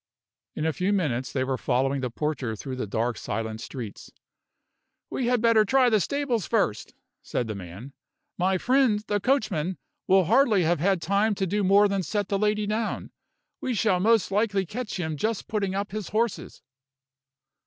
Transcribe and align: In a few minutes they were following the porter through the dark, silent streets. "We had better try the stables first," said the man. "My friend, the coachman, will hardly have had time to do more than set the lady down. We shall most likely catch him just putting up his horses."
In 0.55 0.65
a 0.65 0.73
few 0.73 0.91
minutes 0.91 1.31
they 1.31 1.43
were 1.43 1.59
following 1.59 2.01
the 2.01 2.09
porter 2.09 2.55
through 2.55 2.75
the 2.75 2.87
dark, 2.87 3.19
silent 3.19 3.61
streets. 3.61 4.11
"We 5.11 5.27
had 5.27 5.43
better 5.43 5.63
try 5.63 5.91
the 5.91 5.99
stables 5.99 6.47
first," 6.47 6.95
said 7.21 7.45
the 7.45 7.53
man. 7.53 7.93
"My 8.35 8.57
friend, 8.57 9.01
the 9.01 9.19
coachman, 9.19 9.77
will 10.07 10.23
hardly 10.23 10.63
have 10.63 10.79
had 10.79 11.03
time 11.03 11.35
to 11.35 11.45
do 11.45 11.63
more 11.63 11.87
than 11.87 12.01
set 12.01 12.29
the 12.29 12.39
lady 12.39 12.65
down. 12.65 13.11
We 13.61 13.75
shall 13.75 13.99
most 13.99 14.31
likely 14.31 14.65
catch 14.65 14.97
him 14.99 15.17
just 15.17 15.47
putting 15.47 15.75
up 15.75 15.91
his 15.91 16.09
horses." 16.09 16.63